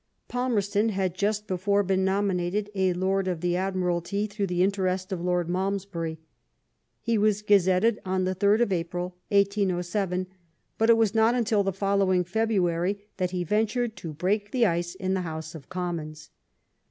[0.27, 5.21] Palmerston had just before been nominated a Lord of the Admiralty through the interest of
[5.21, 6.17] Lord Malmes bury.
[7.01, 10.25] He was gazetted on the 3rd of April 1807,
[10.79, 14.95] but it was not until the following February that he ventured to break the ice
[14.95, 16.31] in the House of Commons.